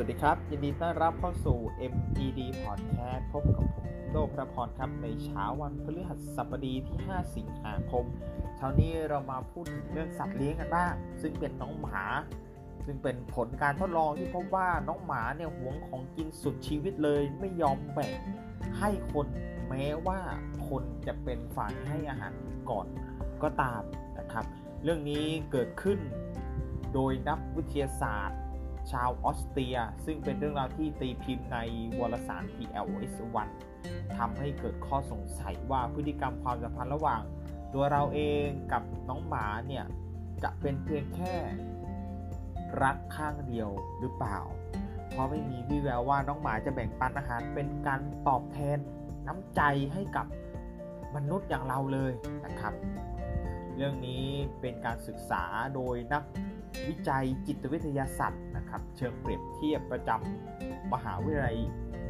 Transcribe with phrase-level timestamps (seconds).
[0.00, 1.58] วัสดีครับ ยินดีต้อนรับเข้าสู่
[1.92, 8.04] MED Podcast พบกับผมโดพระพรครับ ในเช้าวันพฤหัสบดีที่ 5 สิงหาคม
[8.56, 12.02] เช้านี้เรามาพูดถึงเรื่องสัตว์เลี้ยงกันบ้าง ซึ่งเป็นน้องหมา
[12.86, 18.12] ซึ่งเป็นผลการทดลองที่พบว่าน้องหมาเนี่ยหวงของกินสุดชีวิตเลยไม่ยอมแบ่ง
[18.78, 19.26] ให้คน
[19.68, 20.20] แม้ว่า
[20.68, 22.32] คนจะเป็นฝ่ายให้อาหาร
[22.70, 22.86] ก่อน
[23.42, 23.82] ก็ตาม
[24.18, 24.44] นะครับ
[24.84, 25.98] เรื่องนี้เกิดขึ้น
[26.94, 28.38] โดยนักวิทยาศาสตร์
[28.92, 31.58] ชาวออสเตรีย ซึ่งเป็นเรื่องราวที่ตีพิมพ์ใน
[32.00, 33.14] วารสาร PLOS
[33.66, 37.22] 1 ทำให้เกิดข้อสงสัยว่าพฤติกรรมความสัมพันธ์ระหว่าง
[37.74, 39.84] ตัวเราเองกับน้องหมาเนี่ย
[40.42, 41.34] จะเป็นเพียงแค่
[42.82, 43.70] รักข้างเดียว
[44.00, 44.38] หรือเปล่า
[45.10, 48.78] เพราะไม่มีวี่แววว่าน้องหมาจะแบ่งปันอาหารเป็นการตอบแทน
[49.26, 49.60] น้ำใจ
[49.92, 50.26] ให้กับ
[51.16, 52.12] มนุษย์อย่างเราเลย
[52.44, 52.74] นะครับ
[53.76, 54.24] เรื่องนี้
[54.60, 55.44] เป็นการศึกษา
[55.74, 56.22] โดยนัก
[56.88, 61.56] วิจัยจิตวิทยาศาสตร์ นะครับเชิงเปรียบเทียบประจำมหาวิทยาลัย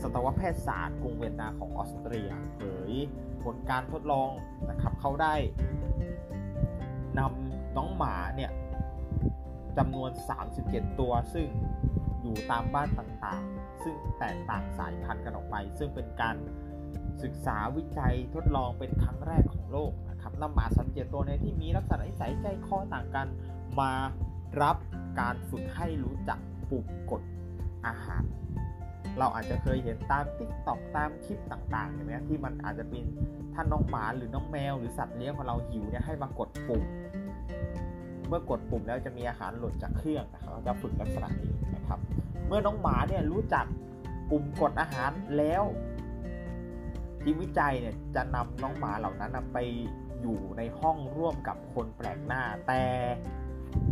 [0.00, 2.92] สัตวแพทยศาสตร์กรุงเวียนนาของออสเตรียเผย
[3.42, 4.30] ผลการทดลอง
[4.70, 5.34] นะครับเขาได้
[7.18, 8.50] นำน้องหมาเนี่ย
[9.78, 10.10] จำนวน
[10.54, 11.48] 37 ตัว ซึ่ง
[12.22, 16.36] อยู่ตามบ้านต่างๆ ซึ่งแตกต่างสายพันธุ์กันออกไป ซึ่งเป็นการ
[17.22, 23.26] ศึกษาวิจัยทดลองเป็นครั้งแรกของโลกนะครับนำหมา37ตัวเนี่ยที่มีลักษณะนิสัยใจคอต่างกัน
[23.80, 23.92] มา
[24.62, 24.76] รับ
[25.20, 26.38] การฝึกให้รู้จัก
[26.70, 27.22] ปุ่มกด
[27.86, 28.22] อาหาร
[29.18, 33.04] เราอาจจะเคยเห็นตามติ๊กต็อกตามคลิปต่างๆเห็นไหมที่มันอาจจะเป็น
[33.54, 36.84] ท่านน้องหมาหรือน้องแมว หรือสัตว์เลี้ยงของเราหิวเนี่ยให้มากดปุ่ม
[38.28, 41.98] เมื่อกดปุ่มแล้วจะมีอาหารหล่นจากเครื่องนะครับเราจะฝึกลักษณะนี้นะครับ
[42.46, 43.64] เมื่อน้องหมาเนี่ยรู้จัก
[44.30, 45.62] ปุ่มกดอาหารแล้ว
[47.22, 49.58] ทีมวิจัยเนี่ยจะนำน้องหมาเหล่านั้นไป
[50.22, 52.82] อยู่ในห้องร่วมกับคนแปลกหน้าแต่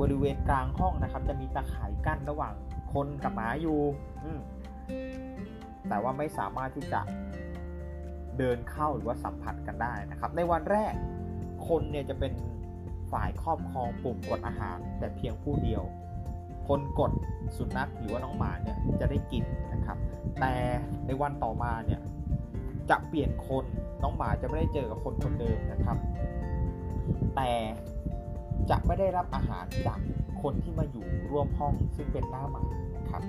[0.00, 2.54] บริเวณกลางห้องนะครับ จะมีตะข่ายกั้นระหว่าง
[2.92, 3.80] คนกับหมาอยู่
[5.88, 7.00] แต่ว่าไม่สามารถที่จะ
[8.38, 10.94] เดินเข้าหรือว่าสัมผัสกันได้นะครับ ในวันแรก
[11.68, 12.32] คนเนี่ยจะเป็น
[13.12, 15.82] ฝ่ายครอบครองปุ่มกดอาหาร แต่เพียงผู้เดียว
[16.68, 17.12] คนกด
[17.56, 19.98] สุนัขหรือว่าน้องหมาเนี่ยจะได้กินนะครับ
[20.40, 20.54] แต่
[21.06, 22.00] ในวันต่อมาเนี่ย
[22.90, 23.64] จะเปลี่ยนคน
[24.02, 25.96] น้องหมาจะไม่ได้เจอกับคนคนเดิมนะครับ
[27.36, 27.50] แต่
[28.70, 29.98] จะไม่ได้รับอาหารจาก
[30.42, 32.64] คนที่มาอยู่ร่วมห้องซึ่งเป็นหน้าหมา
[32.96, 33.22] นะครับ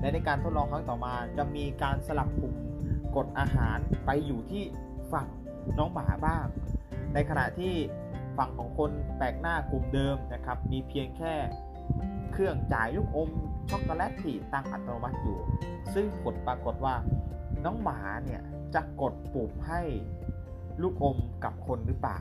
[0.00, 2.54] และในการทดลองครั้งต่อมาจะมีการสลับปุ่ม
[3.16, 4.64] กดอาหารไปอยู่ที่
[5.12, 5.28] ฝั่ง
[5.78, 6.46] น้องหมาบ้าง
[7.14, 7.74] ในขณะที่
[8.38, 11.34] ฝั่งของคนแปลกหน้ากลุ่มเดิมนะครับ มีเพียงแค่
[12.32, 13.30] เครื่องจ่ายลูกอม
[13.70, 15.38] ช็อกโกแลตที่ตั้งอัตโนมัติอยู่
[15.94, 16.94] ซึ่งผลปรากฏว่า
[17.64, 18.42] น้องหมาเนี่ย
[18.74, 19.80] จะกดปุ่มให้
[20.82, 22.20] ลูกอมกับคนหรือเปล่า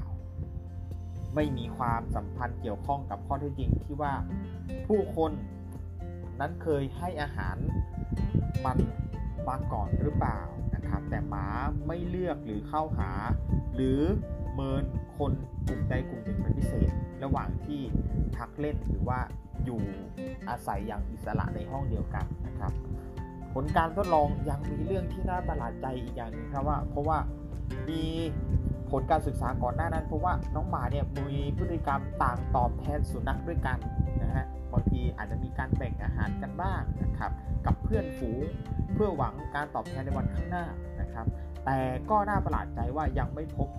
[1.35, 4.13] ไม่มีความสัมพันธ์เกี่ยวข้องกับข้อเท็จจริงที่ว่า
[4.87, 5.31] ผู้คน
[6.39, 7.55] นั้นเคยให้อาหาร
[8.65, 8.77] มัน
[9.47, 10.39] มาก่อนหรือเปล่า
[10.75, 11.47] นะครับ แต่หมา
[11.87, 13.11] ไม่เลือกหรือเข้าหา
[13.75, 13.99] หรือ
[14.53, 14.83] เมิน
[15.17, 15.31] คน
[15.67, 16.91] กลุ่มใดกลุ่มหนึ่งเป็นพิเศษ
[17.23, 17.81] ระหว่างที่
[18.37, 19.19] พักเล่นหรือว่า
[19.65, 19.81] อยู่
[20.49, 22.73] อาศัยอย่างอิสระในห้องเดียวกันนะครับ
[23.53, 27.17] ผลการทดลองยังมีเรื่องที่น่าประหลาดใจอีกอย่างหนึ่งครับว่า เพราะว่า
[27.89, 28.03] มี
[28.93, 33.77] ผลการศึกษาก่อนหน้านั้นเพราะว่าน้องหมาเนี่ยมีพฤติกรรมต่างตอบแทนสุนัขด้วยกัน
[34.23, 37.31] นะฮะบางทีอาจจะมีการแบ่งอาหารกันบ้างนะครับ
[37.65, 38.43] กับเพื่อนฝูง
[38.93, 40.65] เพื่อหวังการตอบแทนในวันข้างหน้า
[41.01, 41.25] นะครับ
[41.65, 41.77] แต่
[42.09, 43.69] ก็น่าประหลาดใจว่ายังไม่พบ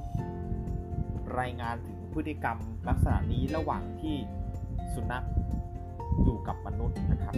[1.41, 2.59] รายงานถึงพฤติกรรม
[2.89, 4.17] ลักษณะนี้ระหว่างที่
[4.95, 5.27] สุนัข
[6.25, 7.35] อยู่กับมนุษย์นะครับ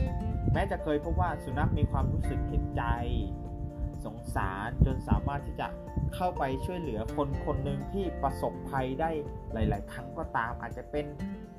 [0.53, 2.83] แม้จะเคยพบว่าสุนัขมีความรู้สึกเห็นใจ
[4.07, 5.67] สงสารจนสามารถที่จะ
[6.15, 9.11] เข้าไปช่วยเหลือคนคนหนึ่งที่ประสบภัยได้
[9.53, 11.07] หลาย ๆ ครั้งก็ตาม อาจจะเป็น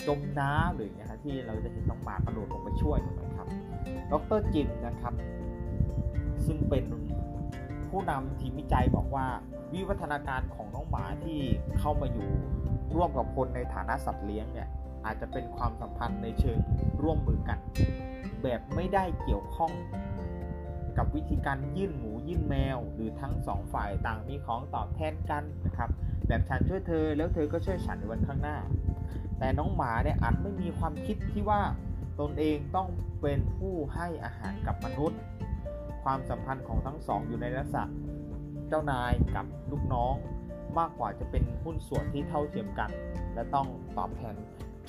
[0.08, 3.48] จมน้ำหรือนะครที่เราจะเห็นน้องหมากระโดดลงไปช่วยนะครับ
[4.12, 5.14] ดรจิมนะครับ
[6.46, 6.86] ซึ่งเป็น
[7.90, 9.26] ผู้นำทีมวิจัยบอกว่า
[9.74, 11.40] วิวัฒนาการของน้องหมาที่
[11.80, 12.30] เข้ามาอยู่
[12.96, 14.68] ร่วมกับคนในฐานะสัตว์เลี้ยงเนี่ย
[15.06, 16.60] อาจจะเป็นความสัมพันธ์ในเชิง
[17.02, 17.60] ร่วมมือกัน
[18.44, 19.72] แบบไม่ได้เกี่ยวข้อง
[20.98, 25.90] กับวิธีการยื่นหมูยื่นแมว หรือทั้งสองฝ่ายต่างมีของตอบแทนกันนะครับ
[26.28, 28.58] แบบฉันช่วยเธอแล้วเธอก็ช่วยฉันในวันข้างหน้า
[29.40, 31.62] แต่น้องหมาเนี่ยอาจไม่มีความคิดที่ว่า
[32.20, 32.88] ตนเองต้อง
[33.22, 35.20] เป็นผู้ให้อาหารกับมนุษย์
[36.04, 37.84] ความสัมพันธ์ของทั้งสองอยู่ในลักษณะ
[38.68, 40.14] เจ้านายกับลูกน้อง
[40.80, 42.92] มากกว่าจะเป็นหุ้นส่วนที่เท่าเทียมกัน
[43.34, 43.68] และต้อง
[43.98, 44.36] ตอบแทน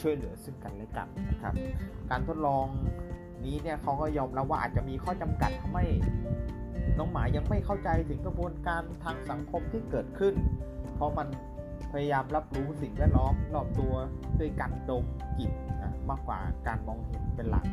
[0.00, 1.55] ช่วยเหลือซึ่งกันและกันนะครับ
[2.10, 2.66] การทดลอง
[3.44, 5.87] นี้เนี่ยเขาก็ยอมรับว่าอาจจะมีข้อจำกัดทำให้
[6.99, 10.35] น้องหมายังไม่เข้าใจถึงกระบวนการทางสังคมที่เกิดขึ้น
[10.94, 11.29] เพราะมัน
[11.93, 13.93] พยายามรับรู้สิ่งแวดล้อมรอบตัว
[14.38, 15.05] ด้วยการดม
[15.38, 15.52] กลิ่น
[15.82, 17.64] นะมากกว่าการมองเห็นเป็นหลัก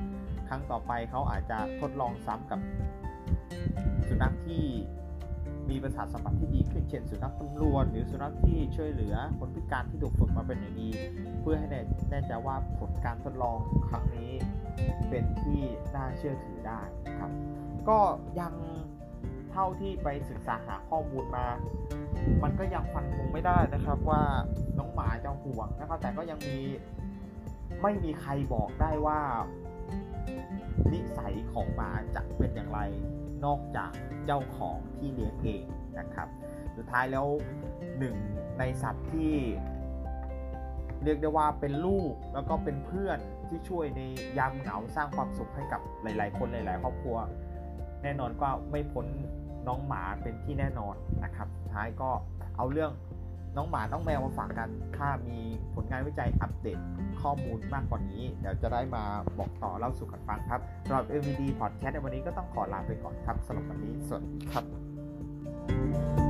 [0.48, 2.60] ครั้งต่อไปเขาอาจจะทดลองซ้ำกับ
[4.08, 4.64] สุนัขที่
[5.70, 10.90] มีประสาทสัมผัสที่ดีขึ้นเช่นสุนัขตำรวจหรือสุนัขที่ช่วยเหลือคนพิการที่ถูกฝึกมาเป็นอย่างดี
[11.42, 11.68] เพื่อให้
[12.12, 13.58] แน่ใจว่าผลการทดลอง
[13.90, 14.32] ครั้งนี้
[15.10, 15.62] เป็นที่
[15.96, 16.82] น่าเชื่อถือได้
[17.20, 17.32] ครับ
[17.90, 18.00] ก็
[18.40, 18.54] ยัง
[19.52, 21.46] เท่าที่ไปศึกษาหาข้อมูลมา
[22.44, 24.22] มันก็ยังฟันธงไม่ได้นะครับว่า
[24.78, 26.58] น้องหมาจะห่วงนะครับ แต่ก็ยังมี
[27.82, 29.20] ไม่มีใครบอกได้ว่า
[30.92, 32.80] นิสัยของหมาจะเป็นอย่างไร
[33.46, 33.92] นอกจาก
[34.26, 35.64] เจ้าของที่เลี้ยงเอง
[36.00, 36.28] นะครับ
[36.78, 37.28] สุดท้ายแล้ว
[38.00, 38.16] หนึ่ง
[38.60, 39.34] ในสัตว์ที่
[41.04, 44.02] เรียกได้ว่าเป็นลูกแล้วก็เป็นเพื่อนที่ช่วยใน
[44.38, 47.18] ยามเหงาสร้างความสุขให้กับหลาย ๆ คนหลาย ๆ ครอบครัว
[48.04, 49.06] แน่นอนก็ไม่พ้น
[49.68, 52.10] น้องหมาเป็นที่แน่นอนนะครับ สุดท้ายก็
[52.58, 52.92] เอาเรื่อง
[53.56, 55.40] น้องหมา น้องแมวมาฝากกันถ้ามี
[55.74, 56.80] ผลงานวิจัยอัปเดต
[57.22, 59.04] ข้อมูลมากกว่านี้ เดี๋ยวจะได้มา
[59.38, 64.62] บอกต่อเล่าสู่กันฟังครับสำหรับ MVD Podcast ในวันนี้ก็ต้องขอลาไปก่อนครับสำหรับวันนี้สวัสดีครั
[66.22, 66.25] บ